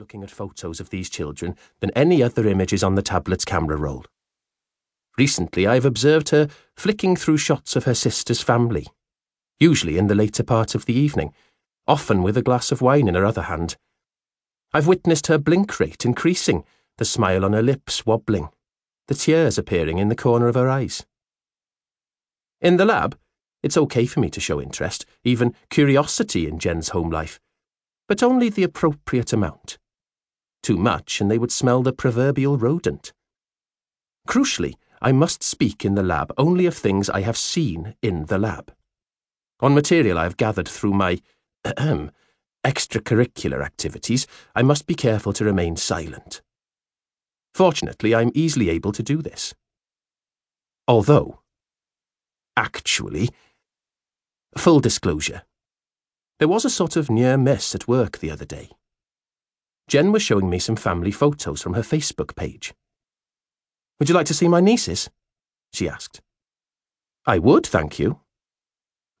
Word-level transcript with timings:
looking 0.00 0.24
at 0.24 0.30
photos 0.30 0.80
of 0.80 0.88
these 0.88 1.10
children 1.10 1.54
than 1.80 1.90
any 1.90 2.22
other 2.22 2.48
images 2.48 2.82
on 2.82 2.94
the 2.94 3.02
tablet's 3.02 3.44
camera 3.44 3.76
roll. 3.76 4.06
Recently, 5.18 5.66
I 5.66 5.74
have 5.74 5.84
observed 5.84 6.30
her 6.30 6.48
flicking 6.74 7.16
through 7.16 7.36
shots 7.36 7.76
of 7.76 7.84
her 7.84 7.92
sister's 7.92 8.40
family, 8.40 8.86
usually 9.58 9.98
in 9.98 10.06
the 10.06 10.14
later 10.14 10.42
part 10.42 10.74
of 10.74 10.86
the 10.86 10.94
evening, 10.94 11.34
often 11.86 12.22
with 12.22 12.38
a 12.38 12.42
glass 12.42 12.72
of 12.72 12.80
wine 12.80 13.08
in 13.08 13.14
her 13.14 13.26
other 13.26 13.42
hand. 13.42 13.76
I've 14.72 14.86
witnessed 14.86 15.26
her 15.26 15.36
blink 15.36 15.78
rate 15.78 16.06
increasing, 16.06 16.64
the 16.96 17.04
smile 17.04 17.44
on 17.44 17.52
her 17.52 17.62
lips 17.62 18.06
wobbling, 18.06 18.48
the 19.06 19.14
tears 19.14 19.58
appearing 19.58 19.98
in 19.98 20.08
the 20.08 20.16
corner 20.16 20.48
of 20.48 20.54
her 20.54 20.70
eyes. 20.70 21.04
In 22.62 22.78
the 22.78 22.86
lab, 22.86 23.18
it's 23.62 23.76
okay 23.76 24.06
for 24.06 24.20
me 24.20 24.30
to 24.30 24.40
show 24.40 24.62
interest, 24.62 25.04
even 25.24 25.54
curiosity 25.68 26.48
in 26.48 26.58
Jen's 26.58 26.88
home 26.88 27.10
life 27.10 27.38
but 28.10 28.24
only 28.24 28.48
the 28.48 28.64
appropriate 28.64 29.32
amount. 29.32 29.78
Too 30.62 30.76
much, 30.76 31.20
and 31.20 31.30
they 31.30 31.38
would 31.38 31.52
smell 31.52 31.82
the 31.82 31.92
proverbial 31.92 32.58
rodent. 32.58 33.12
Crucially, 34.28 34.74
I 35.00 35.12
must 35.12 35.42
speak 35.42 35.84
in 35.84 35.94
the 35.94 36.02
lab 36.02 36.32
only 36.36 36.66
of 36.66 36.76
things 36.76 37.08
I 37.08 37.22
have 37.22 37.38
seen 37.38 37.94
in 38.02 38.26
the 38.26 38.38
lab. 38.38 38.72
On 39.60 39.74
material 39.74 40.18
I 40.18 40.24
have 40.24 40.36
gathered 40.36 40.68
through 40.68 40.92
my 40.92 41.20
ahem, 41.64 42.10
extracurricular 42.64 43.64
activities, 43.64 44.26
I 44.54 44.62
must 44.62 44.86
be 44.86 44.94
careful 44.94 45.32
to 45.34 45.44
remain 45.44 45.76
silent. 45.76 46.42
Fortunately, 47.54 48.14
I'm 48.14 48.30
easily 48.34 48.68
able 48.68 48.92
to 48.92 49.02
do 49.02 49.22
this. 49.22 49.54
Although, 50.86 51.40
actually, 52.56 53.30
full 54.56 54.80
disclosure, 54.80 55.42
there 56.38 56.48
was 56.48 56.64
a 56.64 56.70
sort 56.70 56.96
of 56.96 57.10
near 57.10 57.36
miss 57.36 57.74
at 57.74 57.88
work 57.88 58.18
the 58.18 58.30
other 58.30 58.44
day. 58.44 58.70
Jen 59.90 60.12
was 60.12 60.22
showing 60.22 60.48
me 60.48 60.60
some 60.60 60.76
family 60.76 61.10
photos 61.10 61.60
from 61.60 61.74
her 61.74 61.82
Facebook 61.82 62.36
page. 62.36 62.72
Would 63.98 64.08
you 64.08 64.14
like 64.14 64.26
to 64.26 64.34
see 64.34 64.46
my 64.46 64.60
nieces? 64.60 65.10
she 65.72 65.88
asked. 65.88 66.20
I 67.26 67.40
would, 67.40 67.66
thank 67.66 67.98
you. 67.98 68.20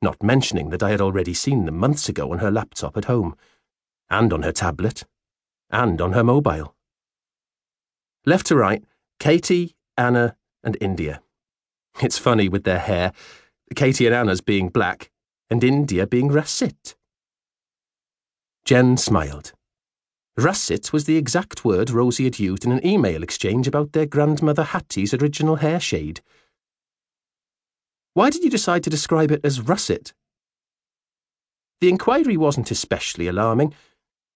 Not 0.00 0.22
mentioning 0.22 0.70
that 0.70 0.84
I 0.84 0.90
had 0.90 1.00
already 1.00 1.34
seen 1.34 1.64
them 1.64 1.76
months 1.76 2.08
ago 2.08 2.30
on 2.30 2.38
her 2.38 2.52
laptop 2.52 2.96
at 2.96 3.06
home, 3.06 3.34
and 4.08 4.32
on 4.32 4.42
her 4.44 4.52
tablet, 4.52 5.02
and 5.70 6.00
on 6.00 6.12
her 6.12 6.22
mobile. 6.22 6.76
Left 8.24 8.46
to 8.46 8.54
right, 8.54 8.84
Katie, 9.18 9.74
Anna, 9.96 10.36
and 10.62 10.76
India. 10.80 11.20
It's 12.00 12.16
funny 12.16 12.48
with 12.48 12.62
their 12.62 12.78
hair, 12.78 13.12
Katie 13.74 14.06
and 14.06 14.14
Anna's 14.14 14.40
being 14.40 14.68
black, 14.68 15.10
and 15.50 15.64
India 15.64 16.06
being 16.06 16.28
russet. 16.28 16.94
Jen 18.64 18.96
smiled. 18.96 19.52
Russet 20.40 20.90
was 20.90 21.04
the 21.04 21.18
exact 21.18 21.66
word 21.66 21.90
Rosie 21.90 22.24
had 22.24 22.38
used 22.38 22.64
in 22.64 22.72
an 22.72 22.84
email 22.84 23.22
exchange 23.22 23.68
about 23.68 23.92
their 23.92 24.06
grandmother 24.06 24.62
Hattie's 24.62 25.12
original 25.12 25.56
hair 25.56 25.78
shade. 25.78 26.22
Why 28.14 28.30
did 28.30 28.42
you 28.42 28.48
decide 28.48 28.82
to 28.84 28.90
describe 28.90 29.30
it 29.30 29.44
as 29.44 29.60
russet? 29.60 30.14
The 31.82 31.90
inquiry 31.90 32.38
wasn't 32.38 32.70
especially 32.70 33.28
alarming. 33.28 33.74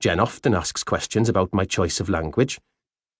Jen 0.00 0.18
often 0.18 0.54
asks 0.54 0.82
questions 0.82 1.28
about 1.28 1.54
my 1.54 1.64
choice 1.64 2.00
of 2.00 2.08
language. 2.08 2.60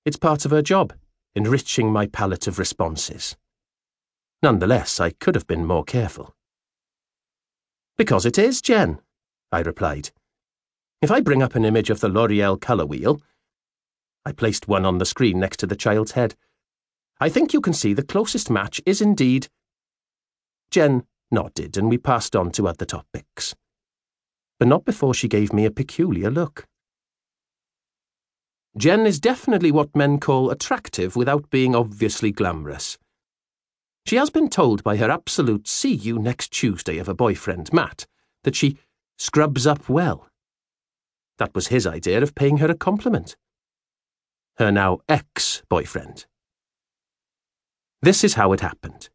It's 0.04 0.16
part 0.16 0.44
of 0.44 0.50
her 0.50 0.62
job, 0.62 0.92
enriching 1.36 1.92
my 1.92 2.06
palette 2.06 2.48
of 2.48 2.58
responses. 2.58 3.36
Nonetheless, 4.42 4.98
I 4.98 5.10
could 5.10 5.36
have 5.36 5.46
been 5.46 5.64
more 5.64 5.84
careful. 5.84 6.34
Because 7.96 8.26
it 8.26 8.38
is, 8.38 8.60
Jen, 8.60 8.98
I 9.52 9.60
replied. 9.60 10.10
If 11.02 11.10
I 11.10 11.20
bring 11.20 11.42
up 11.42 11.56
an 11.56 11.64
image 11.64 11.90
of 11.90 11.98
the 11.98 12.08
L'Oreal 12.08 12.60
colour 12.60 12.86
wheel, 12.86 13.20
I 14.24 14.30
placed 14.30 14.68
one 14.68 14.84
on 14.86 14.98
the 14.98 15.04
screen 15.04 15.40
next 15.40 15.56
to 15.58 15.66
the 15.66 15.74
child's 15.74 16.12
head. 16.12 16.36
I 17.18 17.28
think 17.28 17.52
you 17.52 17.60
can 17.60 17.72
see 17.72 17.92
the 17.92 18.04
closest 18.04 18.48
match 18.48 18.80
is 18.86 19.00
indeed. 19.00 19.48
Jen 20.70 21.02
nodded 21.28 21.76
and 21.76 21.88
we 21.88 21.98
passed 21.98 22.36
on 22.36 22.52
to 22.52 22.68
other 22.68 22.84
topics. 22.84 23.56
But 24.60 24.68
not 24.68 24.84
before 24.84 25.12
she 25.12 25.26
gave 25.26 25.52
me 25.52 25.64
a 25.64 25.72
peculiar 25.72 26.30
look. 26.30 26.68
Jen 28.76 29.04
is 29.04 29.18
definitely 29.18 29.72
what 29.72 29.96
men 29.96 30.20
call 30.20 30.52
attractive 30.52 31.16
without 31.16 31.50
being 31.50 31.74
obviously 31.74 32.30
glamorous. 32.30 32.96
She 34.06 34.14
has 34.14 34.30
been 34.30 34.48
told 34.48 34.84
by 34.84 34.98
her 34.98 35.10
absolute 35.10 35.66
see 35.66 35.92
you 35.94 36.20
next 36.20 36.52
Tuesday 36.52 36.98
of 36.98 37.08
a 37.08 37.14
boyfriend, 37.14 37.72
Matt, 37.72 38.06
that 38.44 38.54
she 38.54 38.78
scrubs 39.18 39.66
up 39.66 39.88
well 39.88 40.28
that 41.42 41.56
was 41.56 41.66
his 41.66 41.88
idea 41.88 42.22
of 42.22 42.36
paying 42.36 42.58
her 42.58 42.70
a 42.70 42.76
compliment. 42.76 43.34
Her 44.58 44.70
now 44.70 45.00
ex 45.08 45.64
boyfriend. 45.68 46.26
This 48.00 48.22
is 48.22 48.34
how 48.34 48.52
it 48.52 48.60
happened. 48.60 49.08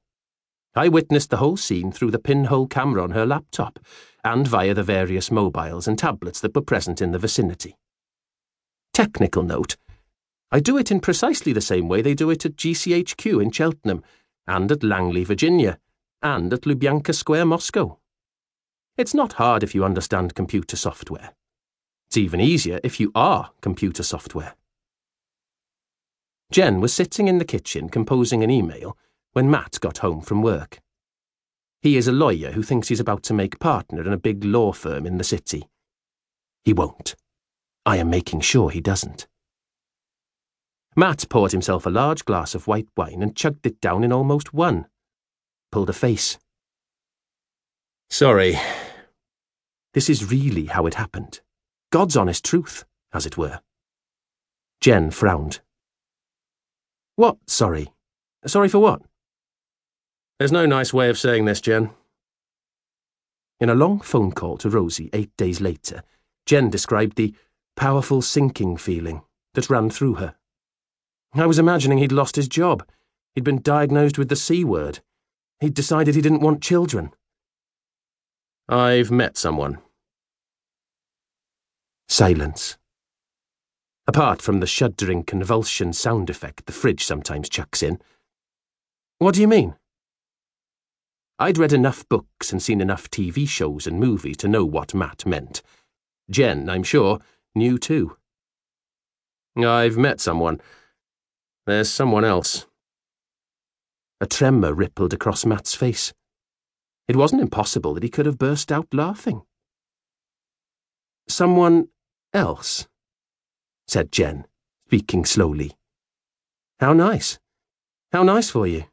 I 0.76 0.90
witnessed 0.90 1.30
the 1.30 1.38
whole 1.38 1.56
scene 1.56 1.90
through 1.90 2.12
the 2.12 2.20
pinhole 2.20 2.68
camera 2.68 3.02
on 3.02 3.12
her 3.12 3.26
laptop 3.26 3.80
and 4.26 4.46
via 4.46 4.74
the 4.74 4.84
various 4.84 5.32
mobiles 5.32 5.88
and 5.88 5.98
tablets 5.98 6.42
that 6.42 6.54
were 6.54 6.62
present 6.62 7.02
in 7.02 7.14
the 7.14 7.18
vicinity. 7.18 7.78
Technical 8.94 9.44
note 9.44 9.78
I 10.52 10.60
do 10.60 10.78
it 10.78 10.92
in 10.92 11.00
precisely 11.00 11.54
the 11.54 11.62
same 11.62 11.88
way 11.88 12.02
they 12.02 12.14
do 12.14 12.30
it 12.30 12.46
at 12.46 12.58
GCHQ 12.58 13.42
in 13.42 13.52
Cheltenham, 13.52 14.04
and 14.46 14.70
at 14.70 14.84
Langley, 14.84 15.24
Virginia, 15.24 15.80
and 16.22 16.52
at 16.52 16.64
Lubyanka 16.64 17.16
Square, 17.16 17.46
Moscow. 17.46 18.00
It's 18.98 19.14
not 19.14 19.34
hard 19.34 19.64
if 19.64 19.74
you 19.74 19.86
understand 19.86 20.36
computer 20.36 20.76
software. 20.76 21.37
It's 22.08 22.18
even 22.18 22.40
easier 22.40 22.80
if 22.84 23.00
you 23.00 23.12
are 23.16 23.52
computer 23.62 24.04
software. 24.04 24.56
Jen 26.52 26.80
was 26.80 26.94
sitting 26.94 27.28
in 27.28 27.38
the 27.38 27.46
kitchen 27.46 27.90
composing 27.90 28.44
an 28.44 28.50
email 28.50 28.98
when 29.34 29.52
Matt 29.52 29.78
got 29.82 29.98
home 29.98 30.22
from 30.22 30.42
work. 30.42 30.80
He 31.82 31.98
is 31.98 32.08
a 32.08 32.14
lawyer 32.14 32.52
who 32.52 32.64
thinks 32.64 32.88
he's 32.88 33.02
about 33.02 33.24
to 33.24 33.34
make 33.34 33.60
partner 33.60 34.02
in 34.02 34.14
a 34.14 34.18
big 34.18 34.44
law 34.44 34.72
firm 34.72 35.06
in 35.06 35.18
the 35.18 35.24
city. 35.24 35.68
He 36.64 36.74
won't. 36.74 37.16
I 37.86 37.98
am 37.98 38.10
making 38.10 38.42
sure 38.42 38.70
he 38.70 38.82
doesn't. 38.82 39.28
Matt 40.96 41.30
poured 41.30 41.52
himself 41.52 41.86
a 41.86 41.92
large 41.92 42.26
glass 42.26 42.56
of 42.56 42.68
white 42.68 42.88
wine 42.98 43.22
and 43.22 43.36
chugged 43.36 43.66
it 43.66 43.80
down 43.80 44.04
in 44.04 44.12
almost 44.12 44.54
one. 44.54 44.88
Pulled 45.72 45.90
a 45.90 45.94
face. 45.94 46.40
Sorry. 48.10 48.58
This 49.94 50.10
is 50.10 50.32
really 50.32 50.66
how 50.66 50.86
it 50.86 50.96
happened. 50.96 51.42
God's 51.92 52.18
honest 52.18 52.44
truth, 52.44 52.84
as 53.14 53.26
it 53.26 53.38
were. 53.38 53.62
Jen 54.82 55.10
frowned. 55.10 55.62
What, 57.16 57.38
sorry? 57.48 57.94
Sorry 58.46 58.70
for 58.70 58.80
what? 58.80 59.02
There's 60.38 60.52
no 60.52 60.66
nice 60.66 60.94
way 60.94 61.10
of 61.10 61.18
saying 61.18 61.46
this, 61.46 61.62
Jen. 61.62 61.90
In 63.60 63.70
a 63.70 63.76
long 63.76 64.02
phone 64.02 64.32
call 64.32 64.58
to 64.60 64.70
Rosie 64.70 65.10
eight 65.14 65.36
days 65.36 65.60
later, 65.60 66.04
Jen 66.46 66.70
described 66.70 67.18
the 67.18 67.34
powerful 67.76 68.22
sinking 68.22 68.78
feeling 68.78 69.24
that 69.56 69.70
ran 69.70 69.90
through 69.90 70.16
her. 70.16 70.36
I 71.34 71.46
was 71.46 71.60
imagining 71.60 71.98
he'd 71.98 72.12
lost 72.12 72.36
his 72.36 72.48
job. 72.48 72.88
He'd 73.34 73.44
been 73.44 73.62
diagnosed 73.62 74.18
with 74.18 74.30
the 74.30 74.36
C 74.36 74.64
word. 74.64 75.00
He'd 75.60 75.74
decided 75.74 76.16
he 76.16 76.22
didn't 76.22 76.42
want 76.42 76.62
children. 76.62 77.12
I've 78.70 79.10
met 79.10 79.38
someone, 79.38 79.80
Silence. 82.10 82.78
Apart 84.08 84.42
from 84.42 84.62
the 84.62 84.66
shuddering 84.66 85.24
convulsion 85.24 85.92
sound 85.92 86.30
effect 86.30 86.66
the 86.66 86.72
fridge 86.72 87.04
sometimes 87.04 87.50
chucks 87.50 87.84
in. 87.84 88.00
What 89.18 89.36
do 89.36 89.42
you 89.42 89.48
mean? 89.48 89.76
I'd 91.38 91.58
read 91.58 91.74
enough 91.74 92.08
books 92.08 92.52
and 92.52 92.64
seen 92.64 92.80
enough 92.80 93.10
TV 93.12 93.48
shows 93.48 93.86
and 93.86 94.00
movies 94.00 94.38
to 94.38 94.48
know 94.48 94.64
what 94.64 94.96
Matt 94.96 95.26
meant. 95.26 95.62
Jen, 96.30 96.70
I'm 96.70 96.84
sure, 96.84 97.20
knew 97.54 97.78
too. 97.78 98.16
I've 99.58 99.98
met 99.98 100.22
someone. 100.22 100.62
There's 101.66 101.90
someone 101.90 102.24
else. 102.24 102.66
A 104.22 104.26
tremor 104.26 104.74
rippled 104.74 105.14
across 105.14 105.46
Matt's 105.46 105.76
face. 105.76 106.14
It 107.08 107.16
wasn't 107.16 107.42
impossible 107.42 107.94
that 107.96 108.04
he 108.04 108.10
could 108.10 108.26
have 108.26 108.38
burst 108.38 108.72
out 108.72 108.94
laughing. 108.94 109.42
Someone 111.28 111.90
else, 112.34 112.88
said 113.88 114.12
Jen, 114.12 114.46
speaking 114.88 115.26
slowly. 115.26 115.72
How 116.80 116.94
nice. 116.94 117.40
How 118.12 118.24
nice 118.24 118.50
for 118.50 118.68
you. 118.68 118.86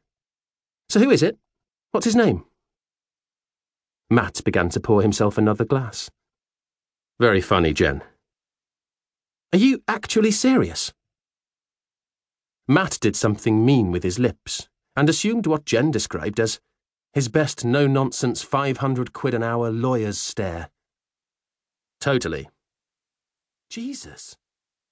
So 0.89 1.01
who 1.01 1.11
is 1.11 1.23
it? 1.23 1.39
What's 1.93 2.07
his 2.07 2.17
name? 2.17 2.45
Matt 4.11 4.43
began 4.45 4.69
to 4.71 4.81
pour 4.81 5.03
himself 5.03 5.39
another 5.39 5.65
glass. 5.65 6.11
Very 7.19 7.41
funny, 7.41 7.73
Jen. 7.73 8.03
Are 9.53 9.59
you 9.59 9.83
actually 9.87 10.31
serious? 10.31 10.93
Matt 12.67 12.99
did 13.01 13.15
something 13.15 13.65
mean 13.65 13.91
with 13.91 14.03
his 14.03 14.19
lips 14.19 14.69
and 14.97 15.09
assumed 15.09 15.47
what 15.47 15.65
Jen 15.65 15.91
described 15.91 16.41
as 16.41 16.61
his 17.13 17.29
best 17.29 17.65
no 17.65 17.87
nonsense 17.87 18.43
500 18.43 19.13
quid 19.13 19.35
an 19.35 19.43
hour 19.43 19.71
lawyer's 19.71 20.19
stare. 20.19 20.71
Totally, 22.01 22.49
Jesus. 23.75 24.37